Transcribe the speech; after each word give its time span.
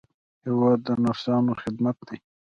هېواد 0.45 0.79
د 0.87 0.89
نرسانو 1.03 1.53
خدمت 1.61 1.97
دی. 2.07 2.17